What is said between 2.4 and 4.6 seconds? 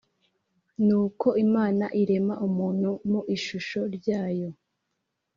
muntu mu ishusho ryayo